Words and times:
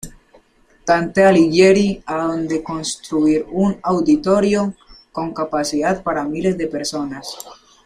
Dante 0.83 1.23
Alighieri, 1.25 2.01
adonde 2.07 2.63
construir 2.63 3.45
un 3.51 3.77
"auditorio", 3.83 4.73
con 5.11 5.31
capacidad 5.31 6.01
para 6.01 6.23
miles 6.23 6.57
de 6.57 6.65
personas. 6.65 7.35